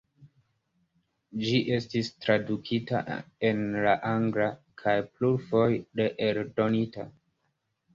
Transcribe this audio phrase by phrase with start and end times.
[1.47, 3.03] Ĝi estis tradukita
[3.53, 7.13] en la anglan kaj plurfoje reeldonita.